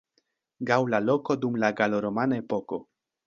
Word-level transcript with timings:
Gaŭla 0.69 0.99
loko 1.09 1.37
dum 1.45 1.59
la 1.65 1.71
galo-romana 1.81 2.43
epoko. 2.45 2.81